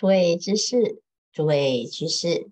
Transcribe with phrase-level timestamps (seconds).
[0.00, 2.50] 诸位知事，诸位居士，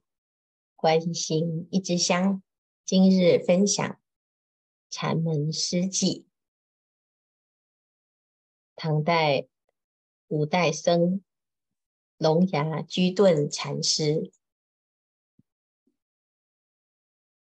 [0.77, 2.43] 关心一枝香，
[2.85, 3.99] 今日分享
[4.91, 6.27] 禅门诗记。
[8.77, 9.49] 唐代
[10.27, 11.25] 五代僧
[12.19, 14.31] 龙牙居顿禅师，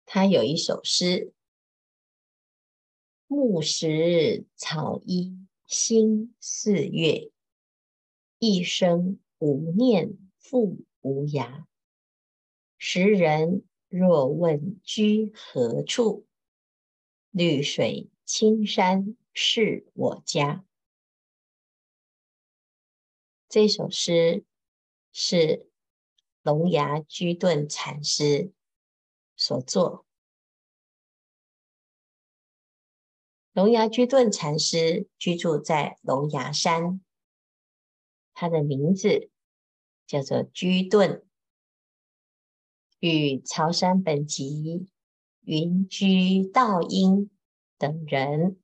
[0.05, 1.33] 他有一首诗：
[3.29, 5.39] 木石草衣
[5.69, 7.31] 新四月，
[8.41, 9.21] 一生。
[9.45, 11.67] 无念复无涯，
[12.79, 16.27] 时人若问居何处，
[17.31, 20.65] 绿水青山是我家。
[23.47, 24.47] 这首诗
[25.13, 25.69] 是
[26.41, 28.51] 龙牙居顿禅师
[29.37, 30.07] 所作。
[33.53, 37.05] 龙牙居顿禅师居住在龙牙山，
[38.33, 39.31] 他的名字。
[40.15, 41.27] 叫做居顿，
[43.01, 44.87] 与曹山本集、
[45.41, 47.29] 云居道英
[47.79, 48.57] 等人，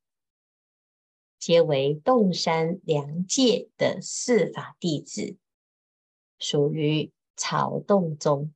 [1.37, 5.35] 皆为洞山良界的四法弟子，
[6.39, 8.53] 属于曹洞宗。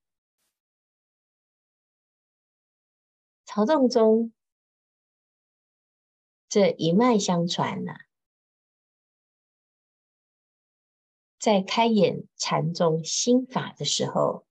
[3.44, 4.32] 曹洞宗
[6.48, 8.05] 这一脉相传呢、啊。
[11.46, 14.48] 在开演禅宗心法的时候，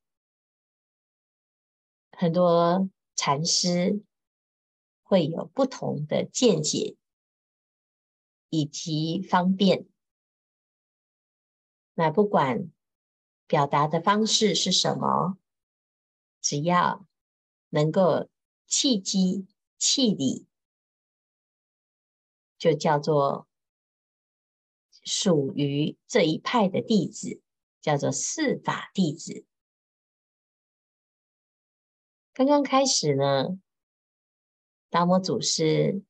[2.13, 4.05] 很多禅师
[5.03, 6.97] 会有不同的见解
[8.49, 9.89] 以及方便。
[11.95, 12.71] 那不管
[13.49, 15.37] 表达的方式是什么，
[16.41, 17.05] 只要
[17.71, 18.29] 能够
[18.69, 20.47] 契机契理，
[22.57, 23.49] 就叫做。
[25.05, 27.43] 属于这一派的弟子，
[27.81, 29.45] 叫做四法弟子。
[32.33, 33.61] 刚刚开始呢，
[34.89, 36.03] 达摩祖师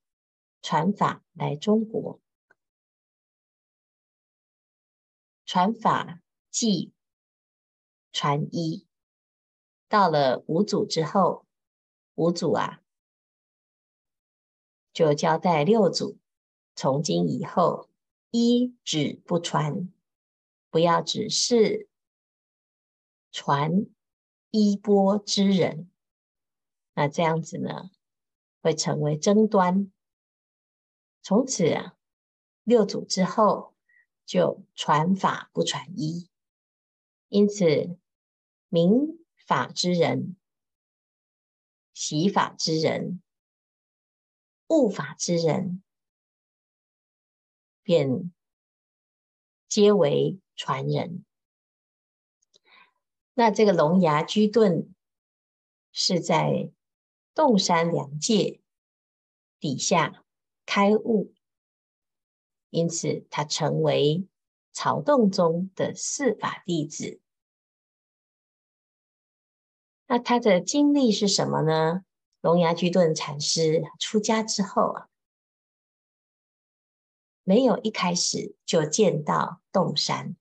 [0.62, 2.20] 传法来中国，
[5.44, 6.92] 传法即
[8.12, 8.86] 传一。
[9.88, 11.46] 到了五祖之后，
[12.14, 12.80] 五祖啊，
[14.92, 16.18] 就交代六祖，
[16.76, 17.90] 从今以后。
[18.36, 19.94] 一指不传，
[20.68, 21.88] 不要只是
[23.30, 23.86] 传
[24.50, 25.88] 衣钵之人，
[26.94, 27.92] 那这样子呢，
[28.60, 29.92] 会成为争端。
[31.22, 31.96] 从此啊，
[32.64, 33.76] 六祖之后
[34.26, 36.28] 就传法不传衣，
[37.28, 37.96] 因此
[38.68, 40.34] 明法之人、
[41.92, 43.22] 习法之人、
[44.66, 45.83] 悟法之人。
[47.84, 48.32] 便
[49.68, 51.24] 皆为传人。
[53.34, 54.92] 那这个龙牙居顿
[55.92, 56.72] 是在
[57.34, 58.60] 洞山良界
[59.60, 60.24] 底下
[60.66, 61.34] 开悟，
[62.70, 64.26] 因此他成为
[64.72, 67.20] 曹洞宗的四法弟子。
[70.06, 72.04] 那他的经历是什么呢？
[72.40, 75.08] 龙牙居顿禅师出家之后啊。
[77.44, 80.34] 没有一开始就见到洞山，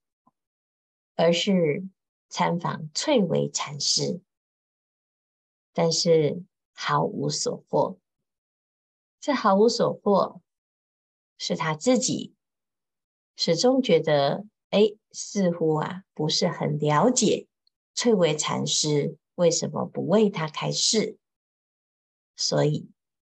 [1.15, 1.85] 而是
[2.29, 4.21] 参访翠微禅师，
[5.73, 7.99] 但是毫无所获。
[9.19, 10.41] 这毫无所获，
[11.37, 12.33] 是他自己
[13.35, 17.47] 始终觉得，哎，似乎啊不是很了解
[17.93, 21.17] 翠微禅师为什么不为他开示。
[22.37, 22.89] 所以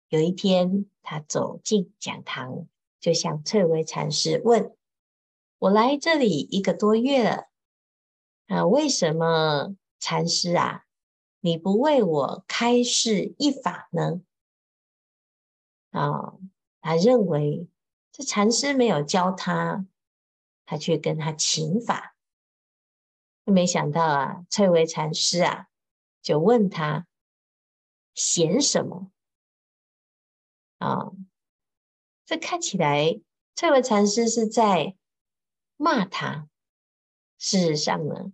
[0.09, 2.69] 有一天，他走进讲堂。
[2.99, 4.77] 就向翠微禅师问
[5.59, 7.49] ：“我来这里一个多月了，
[8.47, 10.85] 啊，为什么禅师啊，
[11.41, 14.23] 你不为我开示一法呢？”
[15.93, 16.35] 啊，
[16.81, 17.69] 他认为
[18.13, 19.87] 这禅师没有教他，
[20.65, 22.17] 他去跟他请法。
[23.45, 25.69] 没想到啊，翠微禅师啊，
[26.23, 27.07] 就问他
[28.15, 29.13] ：“嫌什么？”
[30.79, 31.13] 啊。
[32.27, 33.21] 这看起来，
[33.55, 34.97] 翠微禅师是在
[35.77, 36.49] 骂他。
[37.39, 38.33] 事实上呢，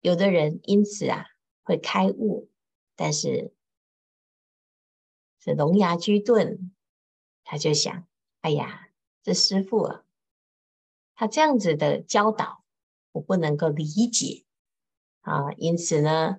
[0.00, 1.26] 有的人因此啊
[1.64, 2.48] 会开悟，
[2.94, 3.52] 但是
[5.40, 6.72] 这龙牙居顿
[7.42, 8.06] 他就想：
[8.40, 8.88] 哎呀，
[9.24, 10.04] 这师父啊，
[11.16, 12.64] 他这样子的教导，
[13.10, 14.44] 我不能够理解
[15.22, 16.38] 啊，因此呢，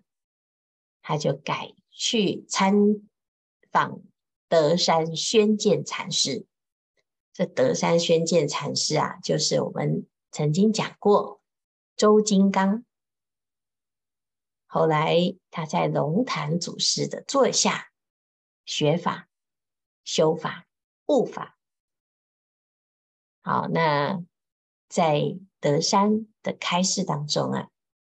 [1.02, 2.74] 他就改去参
[3.70, 4.02] 访。
[4.50, 6.46] 德山宣鉴禅师，
[7.34, 11.42] 这德山宣鉴禅师啊，就是我们曾经讲过
[11.96, 12.84] 周金刚。
[14.66, 17.88] 后来他在龙潭祖师的座下
[18.66, 19.30] 学法、
[20.04, 20.66] 修法、
[21.08, 21.58] 悟法。
[23.42, 24.24] 好，那
[24.90, 27.70] 在德山的开示当中啊，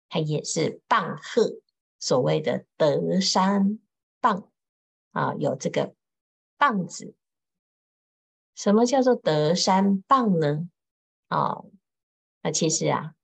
[0.09, 1.61] 他也是棒喝
[1.99, 3.79] 所谓的德山
[4.21, 4.51] 棒
[5.13, 5.95] 啊，有这个
[6.57, 7.15] 棒子。
[8.55, 10.69] 什么叫做德山棒呢？
[11.29, 11.71] 哦，
[12.43, 13.15] 那其实啊，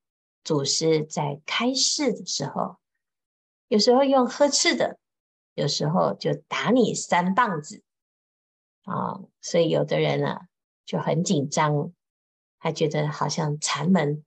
[0.43, 2.77] 祖师在开示的时候。
[3.69, 4.99] 有时候用呵斥的，
[5.55, 7.81] 有时候就打你三棒子
[8.83, 10.41] 啊，所以有的人呢
[10.85, 11.91] 就很紧张，
[12.59, 14.23] 他觉得好像禅门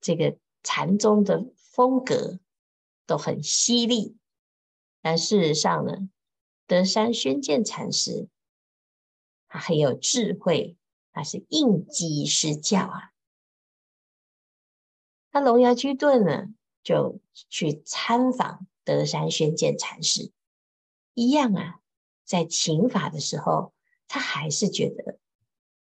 [0.00, 2.38] 这个禅宗的风格
[3.04, 4.16] 都很犀利，
[5.00, 6.08] 但事实上呢，
[6.66, 8.28] 德山宣鉴禅师
[9.48, 10.76] 他很有智慧，
[11.12, 13.12] 他是应机施教啊，
[15.30, 16.54] 那龙牙居顿呢？
[16.82, 20.32] 就去参访德山宣鉴禅师，
[21.14, 21.80] 一样啊，
[22.24, 23.72] 在请法的时候，
[24.08, 25.20] 他还是觉得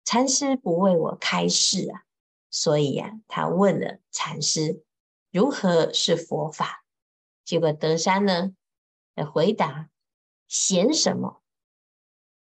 [0.06, 2.04] 禅师不为我开示啊，
[2.50, 4.82] 所以呀、啊，他问了禅师
[5.30, 6.86] 如何是佛法，
[7.44, 8.56] 结果德山呢
[9.14, 9.90] 的回答
[10.48, 11.42] 嫌什么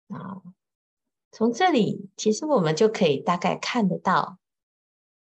[0.09, 0.43] 啊？
[1.31, 4.39] 从这里其实我们就可以大概看得到，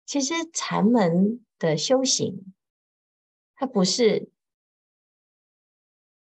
[0.05, 2.53] 其实禅门的修行。
[3.55, 4.29] 他不是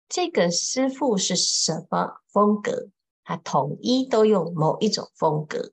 [0.08, 2.90] 这个师父是什么风格，
[3.22, 5.72] 他统一都用某一种风格。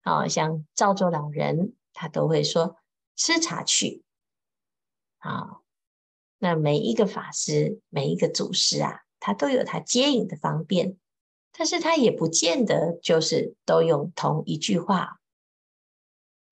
[0.00, 2.76] 啊，像照州老人，他都会说
[3.14, 4.02] 吃茶去。
[5.18, 5.60] 啊，
[6.38, 10.96] 那每一个法师，每一个祖师啊，他都有他接引的方便，
[11.52, 15.20] 但是他也不见得就是都用同一句话。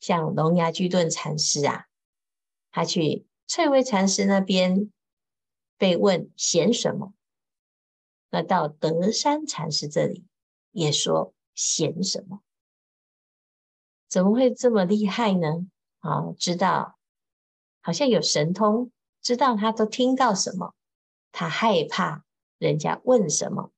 [0.01, 1.87] 像龙牙居顿禅师啊，
[2.71, 3.27] 他去。
[3.47, 4.91] 翠微禅师那边
[5.77, 7.13] 被问嫌什么？
[8.31, 10.25] 那到德山禅师这里
[10.71, 12.41] 也说嫌什么？
[14.09, 15.67] 怎么会这么厉害呢？
[15.99, 16.99] 啊，知道
[17.83, 18.91] 好像有神通，
[19.21, 20.75] 知道他都听到什么，
[21.31, 22.24] 他害怕
[22.65, 23.71] 人家问什么，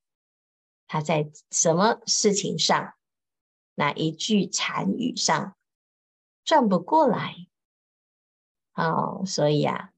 [0.86, 2.94] 他在什么事情上，
[3.74, 5.56] 哪一句禅语上
[6.44, 7.48] 转不过来。
[8.74, 9.92] 哦，所以啊，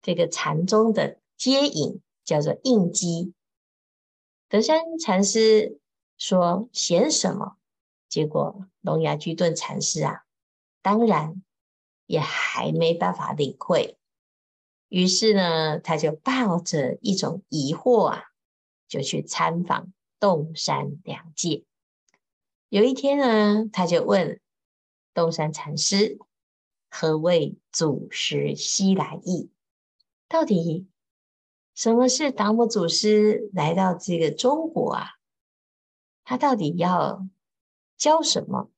[0.00, 3.34] 这个禅宗的接引叫做应机。
[4.48, 5.80] 德山禅师
[6.16, 7.56] 说嫌什么？
[8.08, 10.24] 结果龙牙居顿禅师啊，
[10.82, 11.42] 当然
[12.06, 13.98] 也还没办法领会。
[14.92, 18.24] 于是呢，他就抱着一种疑惑啊，
[18.86, 19.90] 就去参访
[20.20, 21.64] 洞山良介。
[22.68, 24.38] 有一天呢，他就问
[25.14, 26.18] 洞山禅师。
[26.90, 29.50] 何谓祖师西来意？
[30.28, 30.86] 到底
[31.74, 35.12] 什么是达摩祖师来到这个中国啊？
[36.22, 37.26] 他到底要
[37.96, 38.70] 教什么？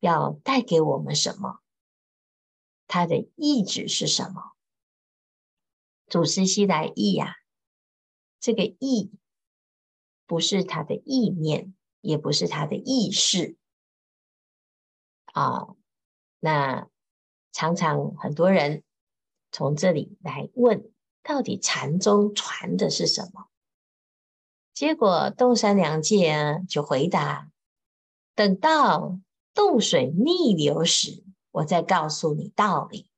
[0.00, 1.60] 要带给我们什么？
[2.88, 4.50] 他的意志是什么？
[6.10, 7.36] 祖师西来意呀，
[8.40, 9.12] 这个意
[10.26, 13.56] 不是他的意念，也不是他的意识
[15.26, 15.68] 啊。
[16.40, 16.88] 那
[17.52, 18.82] 常常很多人
[19.52, 20.90] 从这里来问，
[21.22, 23.46] 到底禅宗传的是什么？
[24.72, 27.52] 结果洞山良介就回答：
[28.34, 29.20] 等到
[29.52, 33.09] 洞水逆流时，我再告诉你道理。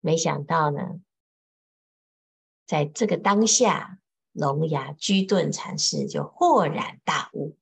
[0.00, 1.00] 没想到呢，
[2.66, 3.98] 在这个当下，
[4.32, 7.56] 龙牙居顿禅师就豁然大悟。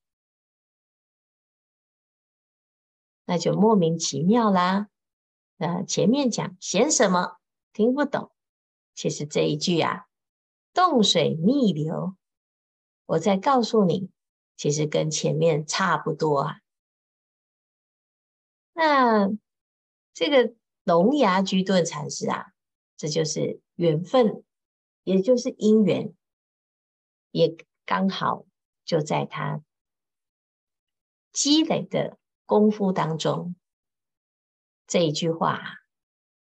[3.25, 4.89] 那就莫名其妙啦。
[5.57, 7.37] 那前面讲嫌什么
[7.73, 8.31] 听不懂，
[8.95, 10.07] 其实这一句啊，
[10.73, 12.15] 洞水逆流，
[13.05, 14.09] 我再告诉你，
[14.55, 16.61] 其实跟前面差不多啊。
[18.73, 19.29] 那
[20.13, 20.55] 这个
[20.89, 22.51] 龙牙居顿禅师啊，
[22.97, 24.43] 这就是缘分，
[25.03, 26.15] 也就是因缘，
[27.29, 27.55] 也
[27.85, 28.47] 刚好
[28.85, 29.61] 就在他
[31.31, 32.17] 积累的。
[32.47, 33.53] 功夫当中，
[34.87, 35.61] 这一句话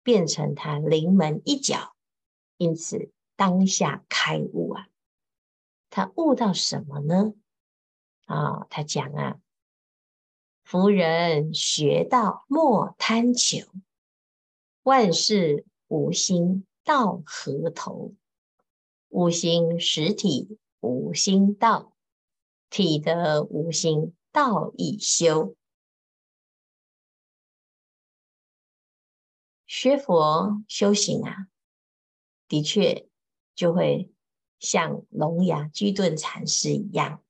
[0.03, 1.97] 变成他临门一脚，
[2.59, 4.87] 因此当下开悟啊！
[5.89, 7.33] 他悟到什么呢？
[8.27, 9.41] 啊、他讲啊，
[10.63, 13.67] 夫人学道莫贪求，
[14.85, 18.15] 万事无心到何头？
[19.09, 21.97] 无心实体，无心道，
[22.69, 25.57] 体得无心道亦修。
[29.67, 31.49] 学佛修行啊，
[32.47, 33.09] 的确
[33.55, 34.13] 就会
[34.59, 37.25] 像龙牙居顿禅师一样，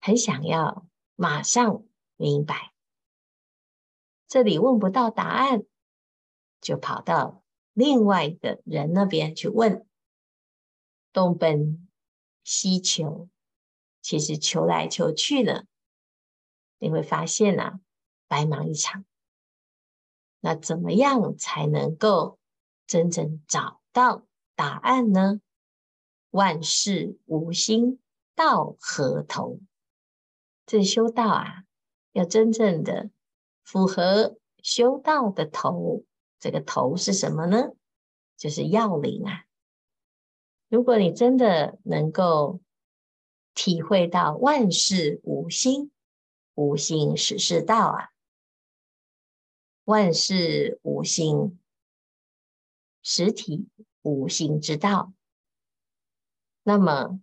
[0.00, 1.84] 很想要马上
[2.16, 2.74] 明白。
[4.26, 5.64] 这里问不到答案，
[6.60, 9.86] 就跑到另外一个人那边去问。
[11.12, 11.88] 东奔
[12.44, 13.28] 西求，
[14.00, 15.64] 其实求来求去呢，
[16.78, 17.80] 你会发现啊，
[18.28, 19.04] 白忙一场。
[20.40, 22.38] 那怎么样才能够
[22.86, 25.40] 真正找到答案呢？
[26.30, 27.98] 万事无心
[28.36, 29.58] 到何头？
[30.64, 31.64] 这修道啊，
[32.12, 33.10] 要真正的
[33.64, 36.04] 符合修道的头，
[36.40, 37.74] 这个头是什么呢？
[38.36, 39.44] 就是要领啊。
[40.68, 42.60] 如果你真的能够
[43.54, 45.90] 体会到万事无心，
[46.54, 48.08] 无心始是道啊。
[49.84, 51.58] 万事无心，
[53.02, 53.68] 实体
[54.02, 55.12] 无心之道。
[56.62, 57.20] 那么，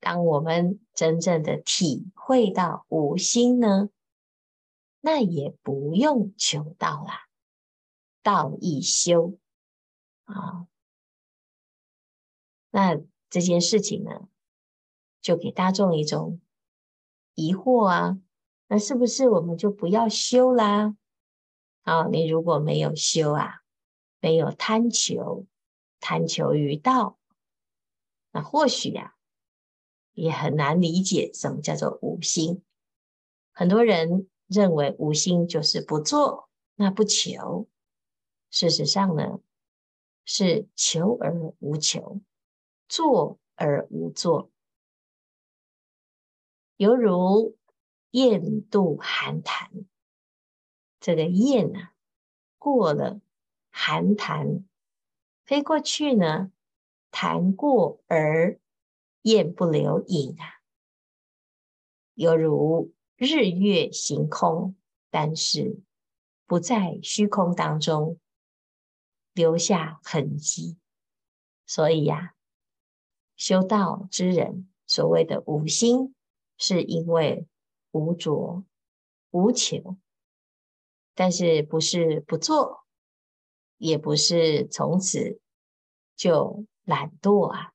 [0.00, 3.88] 当我们真正的体会到无心呢，
[5.00, 7.28] 那也不用求道啦，
[8.22, 9.38] 道一修
[10.24, 10.66] 啊。
[12.70, 13.00] 那
[13.30, 14.28] 这件事情呢，
[15.20, 16.40] 就给大众一种
[17.34, 18.18] 疑惑啊。
[18.66, 20.96] 那是不是我们就不要修啦？
[21.82, 23.62] 啊，你如果没有修啊，
[24.20, 25.46] 没有贪求，
[26.00, 27.18] 贪求于道，
[28.30, 29.16] 那或许呀，
[30.12, 32.62] 也很难理解什么叫做无心。
[33.52, 37.68] 很多人认为无心就是不做，那不求。
[38.50, 39.38] 事实上呢，
[40.24, 42.20] 是求而无求，
[42.88, 44.50] 做而无做，
[46.76, 47.56] 犹如。
[48.12, 49.70] 雁渡寒潭，
[50.98, 51.92] 这个雁啊，
[52.56, 53.20] 过了
[53.68, 54.64] 寒潭，
[55.44, 56.50] 飞过去呢，
[57.10, 58.58] 潭过而
[59.20, 60.62] 雁不留影啊。
[62.14, 64.74] 犹如日月行空，
[65.10, 65.78] 但是
[66.46, 68.18] 不在虚空当中
[69.34, 70.78] 留下痕迹。
[71.66, 72.34] 所以呀、
[73.36, 76.14] 修道之人所谓的无心，
[76.56, 77.46] 是因为。
[77.90, 78.64] 无着
[79.30, 79.96] 无求，
[81.14, 82.84] 但是不是不做，
[83.78, 85.40] 也不是从此
[86.14, 87.72] 就懒惰啊。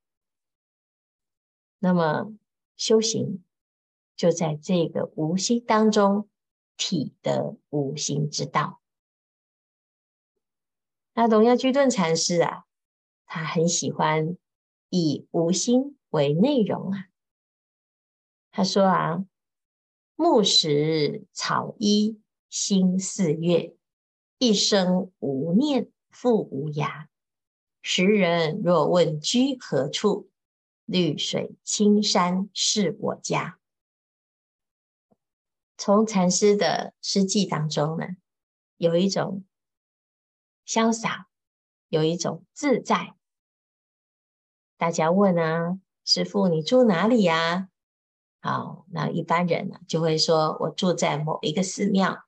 [1.80, 2.32] 那么
[2.78, 3.44] 修行
[4.24, 6.30] 就在这个无心当中
[6.78, 8.80] 体得无心之道。
[11.14, 12.64] 那龙牙居顿禅师啊，
[13.26, 14.38] 他很喜欢
[14.88, 17.08] 以无心为内容啊。
[18.50, 19.26] 他说啊。
[20.16, 23.76] 木石草衣心似月，
[24.38, 27.08] 一生无念复无涯。
[27.82, 30.30] 时人若问居何处，
[30.86, 33.60] 绿水青山是我家。
[35.78, 38.08] 从禅师的诗记当中呢，
[38.78, 39.44] 有一种
[40.66, 41.28] 潇洒，
[41.90, 43.16] 有一种自在。
[44.78, 47.70] 大家问啊，师傅你住哪里呀？
[48.42, 52.26] 好，那一般人呢就会说，我住在某一个寺庙。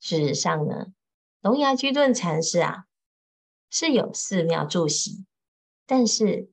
[0.00, 0.92] 事实上呢，
[1.40, 2.84] 龙牙居顿禅师啊
[3.70, 5.24] 是有寺庙住席，
[5.86, 6.50] 但是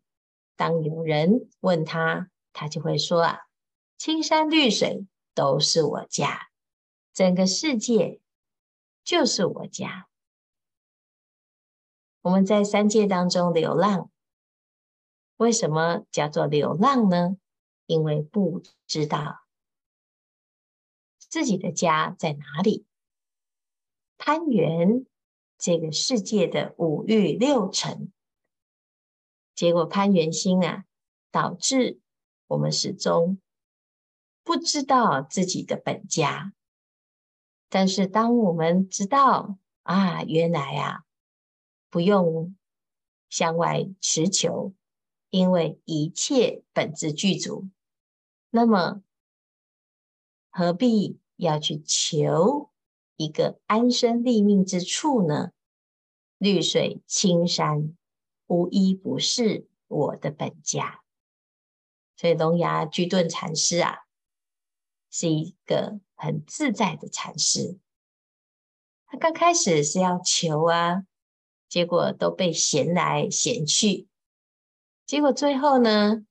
[0.56, 3.40] 当有人问他，他就会说啊，
[3.98, 6.50] 青山绿水都是我家，
[7.14, 8.20] 整个世界
[9.04, 10.08] 就是我家。
[12.22, 14.12] 我们在三界当中流浪，
[15.38, 17.38] 为什么叫做流浪呢？
[17.88, 19.46] 因为不知道
[21.18, 22.86] 自己的家在哪里，
[24.18, 25.06] 攀缘
[25.58, 28.14] 这个世界的五欲六尘，
[29.56, 30.86] 结果攀缘心啊，
[31.32, 32.00] 导致
[32.48, 33.42] 我们始终
[34.52, 36.52] 不知道自己的本家。
[37.70, 41.06] 但是当我们知道啊，原来啊，
[41.90, 42.54] 不用
[43.30, 44.74] 向外持求，
[45.30, 47.70] 因为一切本自具足。
[48.50, 49.02] 那么，
[50.50, 52.72] 何必要去求
[53.16, 55.54] 一个安身立命之处呢？
[56.38, 57.96] 绿水青山，
[58.48, 61.02] 无一不是我的本家。
[62.18, 64.00] 所以，龙牙居顿禅师啊，
[65.12, 67.78] 是一个很自在的禅师。
[69.06, 71.04] 他刚开始是要求啊，
[71.68, 74.08] 结果都被嫌来嫌去，
[75.06, 76.26] 结果最后呢？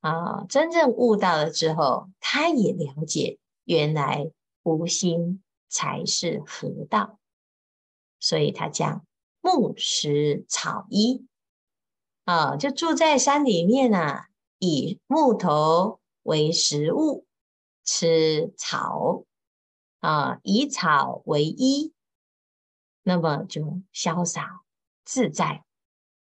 [0.00, 4.32] 啊，真正悟到了之后，他也了解，原来
[4.64, 7.20] 无心才是合道。
[8.18, 9.06] 所以他讲
[9.40, 11.24] 木食草衣
[12.24, 14.26] 啊，就住在山里面啊，
[14.58, 17.26] 以木头为食物，
[17.84, 19.24] 吃草
[20.00, 21.92] 啊，以草为衣，
[23.02, 24.62] 那么就潇洒
[25.04, 25.64] 自在。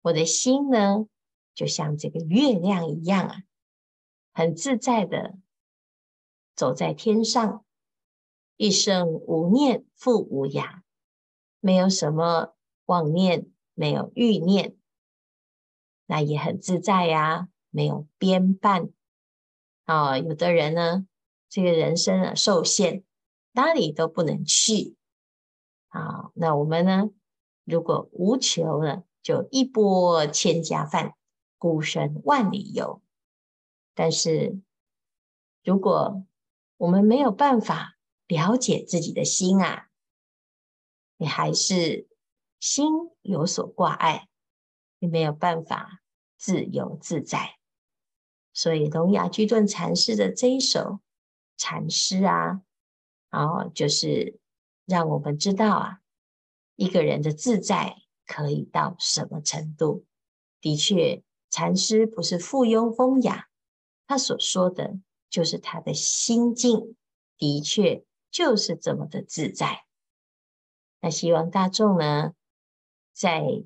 [0.02, 1.08] 我的心呢，
[1.54, 3.44] 就像这个月亮一样啊，
[4.34, 5.38] 很自在的
[6.56, 7.66] 走在天上，
[8.56, 10.82] 一生无念，复无涯。
[11.60, 14.78] 没有什么妄念，没有欲念，
[16.06, 17.50] 那也很自在呀。
[17.70, 18.92] 没有边绊
[19.84, 21.06] 啊、有的人呢，
[21.50, 23.04] 这个人生啊受限，
[23.52, 24.96] 哪里都不能去
[25.88, 27.10] 啊、那我们呢，
[27.64, 31.16] 如果无求呢，就一波千家饭，
[31.58, 33.02] 孤身万里游。
[33.94, 34.62] 但是，
[35.64, 36.26] 如果
[36.78, 39.86] 我们没有办法了解自己的心啊。
[41.20, 42.08] 你还是
[42.60, 42.86] 心
[43.24, 44.28] 有所挂碍，
[45.00, 46.04] 你没有办法
[46.38, 47.58] 自由自在。
[48.54, 51.00] 所以龙牙居顿禅师的这一首
[51.58, 52.62] 禅诗啊，
[53.30, 54.40] 然后就是
[54.86, 56.00] 让我们知道啊，
[56.76, 60.06] 一个人的自在可以到什么程度。
[60.62, 63.48] 的确，禅师不是附庸风雅，
[64.08, 65.00] 他所说的
[65.30, 66.96] 就是他的心境，
[67.38, 69.86] 的确就是这么的自在。
[71.00, 72.34] 那希望大众呢，
[73.14, 73.64] 在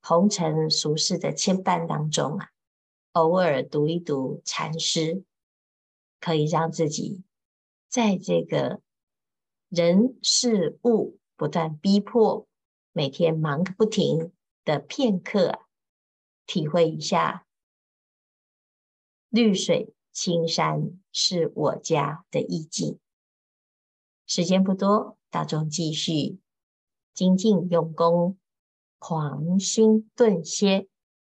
[0.00, 2.50] 红尘俗世的牵绊当中啊，
[3.12, 5.22] 偶尔读一读禅诗，
[6.18, 7.22] 可以让自己
[7.92, 8.80] 在这个
[9.68, 12.48] 人事物不断逼迫、
[12.90, 14.32] 每天忙个不停
[14.64, 15.58] 的片刻，
[16.46, 17.46] 体会一下
[19.28, 22.98] 绿水青山是我家的意境。
[24.24, 26.38] 时间不多，大众继续。
[27.12, 28.38] 精进用功，
[28.98, 30.88] 狂心顿歇，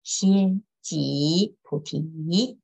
[0.03, 2.59] 歇即菩提。